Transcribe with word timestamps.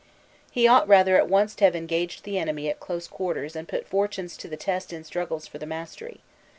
He 0.49 0.67
ought 0.67 0.87
rather 0.87 1.15
at 1.15 1.27
once 1.29 1.53
to 1.53 1.63
have 1.63 1.75
engaged 1.75 2.23
the 2.23 2.39
enemy 2.39 2.67
at 2.69 2.79
close 2.79 3.07
quarters 3.07 3.55
and 3.55 3.67
put 3.67 3.85
fortune 3.85 4.29
to 4.29 4.47
the 4.47 4.57
test 4.57 4.91
in 4.91 5.03
struggles 5.03 5.45
© 5.47 5.47
for 5.51 5.59
the 5.59 5.67
mastery. 5.67 6.21